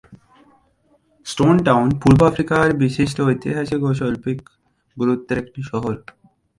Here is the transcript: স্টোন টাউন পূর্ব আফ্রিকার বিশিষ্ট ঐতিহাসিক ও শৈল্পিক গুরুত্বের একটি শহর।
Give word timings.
স্টোন 1.25 1.55
টাউন 1.65 1.87
পূর্ব 2.01 2.19
আফ্রিকার 2.29 2.65
বিশিষ্ট 2.81 3.17
ঐতিহাসিক 3.27 3.81
ও 3.83 3.91
শৈল্পিক 3.99 4.39
গুরুত্বের 4.97 5.37
একটি 5.43 5.61
শহর। 5.71 5.95